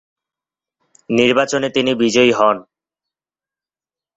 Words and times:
নির্বাচনে 1.09 1.67
তিনি 1.69 1.91
বিজয়ী 1.95 2.31
হন। 2.31 2.57